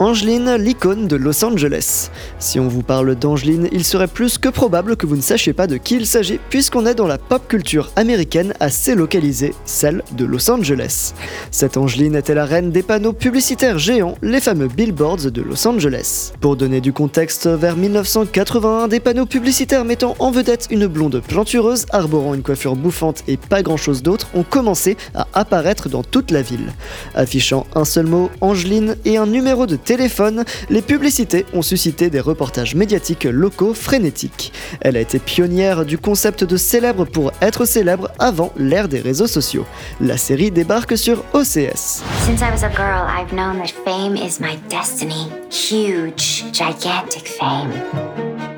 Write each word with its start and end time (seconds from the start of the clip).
Angeline, 0.00 0.54
l'icône 0.54 1.08
de 1.08 1.16
Los 1.16 1.44
Angeles. 1.44 2.08
Si 2.38 2.58
on 2.58 2.68
vous 2.68 2.82
parle 2.82 3.14
d'Angeline, 3.16 3.68
il 3.70 3.84
serait 3.84 4.06
plus 4.06 4.38
que 4.38 4.48
probable 4.48 4.96
que 4.96 5.04
vous 5.04 5.14
ne 5.14 5.20
sachiez 5.20 5.52
pas 5.52 5.66
de 5.66 5.76
qui 5.76 5.96
il 5.96 6.06
s'agit, 6.06 6.40
puisqu'on 6.48 6.86
est 6.86 6.94
dans 6.94 7.06
la 7.06 7.18
pop 7.18 7.46
culture 7.46 7.92
américaine 7.96 8.54
assez 8.60 8.94
localisée, 8.94 9.52
celle 9.66 10.02
de 10.12 10.24
Los 10.24 10.50
Angeles. 10.50 11.12
Cette 11.50 11.76
Angeline 11.76 12.16
était 12.16 12.34
la 12.34 12.46
reine 12.46 12.70
des 12.70 12.82
panneaux 12.82 13.12
publicitaires 13.12 13.78
géants, 13.78 14.14
les 14.22 14.40
fameux 14.40 14.68
billboards 14.68 15.30
de 15.30 15.42
Los 15.42 15.68
Angeles. 15.68 16.32
Pour 16.40 16.56
donner 16.56 16.80
du 16.80 16.94
contexte, 16.94 17.46
vers 17.46 17.76
1981, 17.76 18.88
des 18.88 19.00
panneaux 19.00 19.26
publicitaires 19.26 19.84
mettant 19.84 20.16
en 20.18 20.30
vedette 20.30 20.68
une 20.70 20.86
blonde 20.86 21.20
plantureuse, 21.20 21.84
arborant 21.90 22.32
une 22.32 22.42
coiffure 22.42 22.74
bouffante 22.74 23.22
et 23.28 23.36
pas 23.36 23.60
grand 23.60 23.76
chose 23.76 24.02
d'autre, 24.02 24.28
ont 24.32 24.44
commencé 24.44 24.96
à 25.14 25.26
apparaître 25.34 25.90
dans 25.90 26.02
toute 26.02 26.30
la 26.30 26.40
ville. 26.40 26.72
Affichant 27.14 27.66
un 27.74 27.84
seul 27.84 28.06
mot, 28.06 28.30
Angeline, 28.40 28.96
et 29.04 29.18
un 29.18 29.26
numéro 29.26 29.66
de 29.66 29.76
téléphone, 29.90 30.44
les 30.68 30.82
publicités 30.82 31.46
ont 31.52 31.62
suscité 31.62 32.10
des 32.10 32.20
reportages 32.20 32.76
médiatiques 32.76 33.24
locaux 33.24 33.74
frénétiques. 33.74 34.52
Elle 34.82 34.96
a 34.96 35.00
été 35.00 35.18
pionnière 35.18 35.84
du 35.84 35.98
concept 35.98 36.44
de 36.44 36.56
célèbre 36.56 37.06
pour 37.06 37.32
être 37.40 37.64
célèbre 37.64 38.08
avant 38.20 38.52
l'ère 38.56 38.86
des 38.86 39.00
réseaux 39.00 39.26
sociaux. 39.26 39.66
La 40.00 40.16
série 40.16 40.52
débarque 40.52 40.96
sur 40.96 41.24
OCS. 41.32 42.04
Since 42.24 42.40
I 42.40 42.52
was 42.52 42.62
a 42.62 42.70
girl, 42.70 43.04
I've 43.04 43.32
known 43.32 43.58
that 43.58 43.72
fame 43.84 44.14
is 44.14 44.38
my 44.38 44.56
destiny. 44.68 45.26
Huge, 45.50 46.44
gigantic 46.52 47.26
fame. 47.26 47.72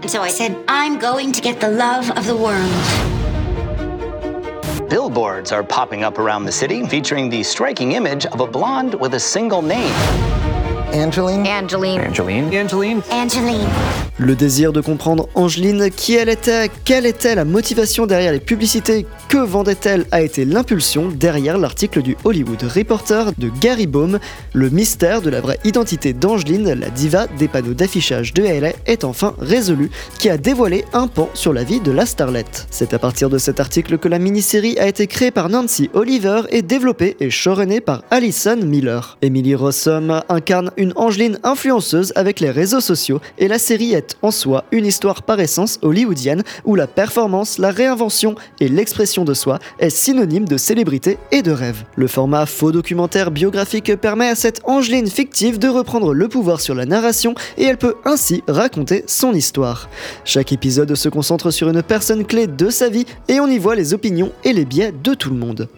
And 0.03 0.11
so 0.11 0.21
I 0.21 0.29
said, 0.29 0.55
I'm 0.69 0.99
going 0.99 1.33
to 1.33 1.41
get 1.41 1.61
the 1.61 1.71
love 1.71 2.11
of 2.11 2.27
the 2.27 2.37
world. 2.37 2.69
Billboards 4.91 5.51
are 5.51 5.65
popping 5.65 6.05
up 6.05 6.19
around 6.19 6.45
the 6.45 6.53
city 6.53 6.87
featuring 6.87 7.31
the 7.31 7.43
striking 7.43 7.93
image 7.93 8.27
of 8.27 8.41
a 8.41 8.47
blonde 8.47 8.93
with 9.01 9.15
a 9.15 9.21
single 9.21 9.63
name. 9.63 9.95
Angeline? 10.93 11.47
Angeline. 11.47 12.01
Angeline? 12.01 12.53
Angeline? 12.53 13.03
Angeline. 13.11 14.12
Le 14.25 14.37
désir 14.37 14.73
de 14.73 14.81
comprendre 14.81 15.29
Angeline, 15.35 15.91
qui 15.91 16.15
elle 16.15 16.29
était, 16.29 16.71
quelle 16.85 17.07
était 17.07 17.35
la 17.35 17.45
motivation 17.45 18.07
derrière 18.07 18.31
les 18.31 18.39
publicités, 18.39 19.05
que 19.29 19.39
vendait-elle, 19.39 20.07
a 20.13 20.23
été 20.23 20.45
l'impulsion 20.45 21.09
derrière 21.09 21.59
l'article 21.59 22.03
du 22.03 22.17
Hollywood 22.23 22.63
Reporter 22.63 23.33
de 23.37 23.51
Gary 23.61 23.89
Baum. 23.89 24.21
Le 24.53 24.71
mystère 24.71 25.23
de 25.23 25.31
la 25.31 25.41
vraie 25.41 25.59
identité 25.65 26.13
d'Angeline, 26.13 26.73
la 26.73 26.91
diva 26.91 27.27
des 27.37 27.49
panneaux 27.49 27.75
d'affichage 27.75 28.33
de 28.33 28.45
LA, 28.45 28.75
est 28.87 29.03
enfin 29.03 29.35
résolu, 29.41 29.91
qui 30.21 30.31
a 30.31 30.39
dévoilé 30.39 30.85
un 30.93 31.09
pan 31.09 31.29
sur 31.35 31.53
la 31.53 31.65
vie 31.65 31.81
de 31.81 31.91
la 31.91 32.07
starlette. 32.07 32.69
C'est 32.71 32.95
à 32.95 33.01
partir 33.01 33.29
de 33.29 33.39
cet 33.39 33.59
article 33.59 33.99
que 33.99 34.07
la 34.07 34.21
mini-série 34.21 34.79
a 34.79 34.87
été 34.87 35.09
créée 35.09 35.33
par 35.33 35.49
Nancy 35.49 35.91
Oliver 35.95 36.43
et 36.51 36.63
développée 36.63 37.17
et 37.19 37.31
showrunnée 37.31 37.81
par 37.81 38.05
Alison 38.13 38.59
Miller. 38.63 39.19
Emily 39.21 39.57
Rossum 39.57 40.23
incarne 40.29 40.71
une 40.77 40.93
Angeline 40.95 41.41
influenceuse 41.43 42.13
avec 42.15 42.39
les 42.39 42.51
réseaux 42.53 42.81
sociaux 42.81 43.21
et 43.39 43.49
la 43.49 43.59
série 43.59 43.95
est 43.95 44.12
en 44.23 44.31
soi 44.31 44.65
une 44.73 44.87
histoire 44.87 45.23
par 45.23 45.41
essence 45.41 45.79
hollywoodienne 45.83 46.43
où 46.65 46.75
la 46.75 46.87
performance, 46.87 47.59
la 47.59 47.71
réinvention 47.71 48.35
et 48.61 48.69
l'expression 48.69 49.25
de 49.25 49.35
soi 49.35 49.59
est 49.79 49.91
synonyme 49.91 50.47
de 50.47 50.57
célébrité 50.57 51.19
et 51.31 51.43
de 51.43 51.53
rêve. 51.53 51.85
Le 51.97 52.07
format 52.07 52.47
faux 52.47 52.73
documentaire 52.73 53.31
biographique 53.31 53.97
permet 53.97 54.29
à 54.29 54.35
cette 54.35 54.61
Angeline 54.65 55.09
fictive 55.09 55.59
de 55.59 55.69
reprendre 55.69 56.15
le 56.15 56.29
pouvoir 56.29 56.61
sur 56.61 56.75
la 56.75 56.87
narration 56.87 57.35
et 57.57 57.65
elle 57.65 57.79
peut 57.79 57.97
ainsi 58.05 58.43
raconter 58.49 59.05
son 59.07 59.33
histoire. 59.33 59.89
Chaque 60.25 60.53
épisode 60.53 60.95
se 60.95 61.09
concentre 61.09 61.51
sur 61.51 61.69
une 61.69 61.83
personne 61.83 62.25
clé 62.25 62.47
de 62.47 62.71
sa 62.71 62.89
vie 62.89 63.07
et 63.29 63.41
on 63.41 63.47
y 63.47 63.59
voit 63.59 63.77
les 63.77 63.95
opinions 63.95 64.33
et 64.45 64.53
les 64.53 64.65
biais 64.65 64.93
de 64.93 65.15
tout 65.15 65.31
le 65.31 65.37
monde. 65.37 65.69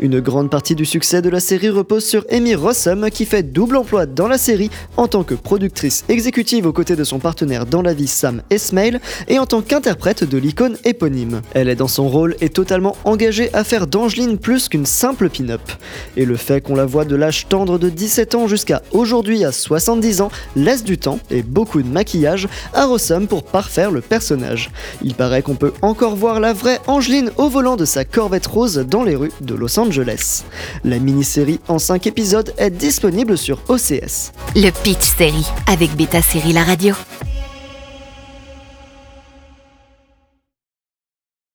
Une 0.00 0.20
grande 0.20 0.50
partie 0.50 0.74
du 0.74 0.84
succès 0.84 1.22
de 1.22 1.28
la 1.28 1.40
série 1.40 1.70
repose 1.70 2.04
sur 2.04 2.24
Amy 2.30 2.54
Rossum 2.54 3.10
qui 3.10 3.24
fait 3.24 3.42
double 3.42 3.76
emploi 3.76 4.06
dans 4.06 4.28
la 4.28 4.38
série 4.38 4.70
en 4.96 5.08
tant 5.08 5.24
que 5.24 5.34
productrice 5.34 6.04
exécutive 6.08 6.66
aux 6.66 6.72
côtés 6.72 6.96
de 6.96 7.04
son 7.04 7.18
partenaire 7.18 7.66
dans 7.66 7.82
la 7.82 7.94
vie 7.94 8.06
Sam 8.06 8.42
Esmail 8.50 9.00
et 9.28 9.38
en 9.38 9.46
tant 9.46 9.62
qu'interprète 9.62 10.24
de 10.24 10.38
l'icône 10.38 10.76
éponyme. 10.84 11.42
Elle 11.54 11.68
est 11.68 11.76
dans 11.76 11.88
son 11.88 12.08
rôle 12.08 12.36
et 12.40 12.48
totalement 12.48 12.96
engagée 13.04 13.50
à 13.52 13.64
faire 13.64 13.86
d'Angeline 13.86 14.38
plus 14.38 14.68
qu'une 14.68 14.86
simple 14.86 15.28
pin-up. 15.28 15.60
Et 16.16 16.24
le 16.24 16.36
fait 16.36 16.60
qu'on 16.60 16.74
la 16.74 16.86
voit 16.86 17.04
de 17.04 17.16
l'âge 17.16 17.48
tendre 17.48 17.78
de 17.78 17.88
17 17.88 18.34
ans 18.34 18.48
jusqu'à 18.48 18.82
aujourd'hui 18.92 19.44
à 19.44 19.52
70 19.52 20.20
ans 20.20 20.30
laisse 20.54 20.84
du 20.84 20.98
temps 20.98 21.18
et 21.30 21.42
beaucoup 21.42 21.82
de 21.82 21.88
maquillage 21.88 22.48
à 22.72 22.86
Rossum 22.86 23.26
pour 23.26 23.42
parfaire 23.42 23.90
le 23.90 24.00
personnage. 24.00 24.70
Il 25.02 25.14
paraît 25.14 25.42
qu'on 25.42 25.54
peut 25.54 25.72
encore 25.82 26.16
voir 26.16 26.40
la 26.40 26.52
vraie 26.52 26.80
Angeline 26.86 27.30
au 27.36 27.48
volant 27.48 27.76
de 27.76 27.84
sa 27.84 28.04
Corvette 28.04 28.46
rose 28.46 28.78
dans 28.88 29.02
les 29.02 29.16
rues 29.16 29.32
de 29.40 29.54
Los 29.56 29.78
Angeles. 29.78 30.44
La 30.84 30.98
mini-série 30.98 31.60
en 31.68 31.78
5 31.78 32.06
épisodes 32.06 32.52
est 32.58 32.70
disponible 32.70 33.36
sur 33.38 33.60
OCS. 33.68 34.32
Le 34.54 34.70
Pitch 34.70 35.16
Série 35.16 35.46
avec 35.66 35.94
Beta 35.96 36.22
Série 36.22 36.52
La 36.52 36.64
Radio. 36.64 36.94